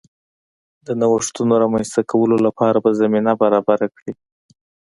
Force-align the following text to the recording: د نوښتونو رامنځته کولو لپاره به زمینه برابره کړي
د 0.85 0.87
نوښتونو 1.01 1.53
رامنځته 1.63 2.01
کولو 2.11 2.37
لپاره 2.47 2.77
به 2.83 2.89
زمینه 3.01 3.31
برابره 3.41 3.87
کړي 3.95 4.13